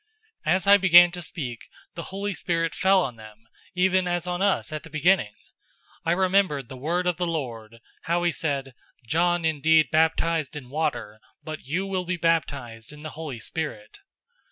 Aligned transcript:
011:015 0.47 0.55
As 0.55 0.65
I 0.65 0.77
began 0.77 1.11
to 1.11 1.21
speak, 1.21 1.67
the 1.93 2.01
Holy 2.09 2.33
Spirit 2.33 2.73
fell 2.73 3.03
on 3.03 3.17
them, 3.17 3.43
even 3.75 4.07
as 4.07 4.25
on 4.25 4.41
us 4.41 4.71
at 4.71 4.81
the 4.81 4.89
beginning. 4.89 5.35
011:016 6.07 6.07
I 6.07 6.11
remembered 6.13 6.69
the 6.69 6.77
word 6.77 7.05
of 7.05 7.17
the 7.17 7.27
Lord, 7.27 7.79
how 8.05 8.23
he 8.23 8.31
said, 8.31 8.73
'John 9.05 9.45
indeed 9.45 9.91
baptized 9.91 10.55
in 10.55 10.71
water, 10.71 11.19
but 11.43 11.67
you 11.67 11.85
will 11.85 12.05
be 12.05 12.17
baptized 12.17 12.91
in 12.91 13.03
the 13.03 13.11
Holy 13.11 13.37
Spirit.' 13.39 13.99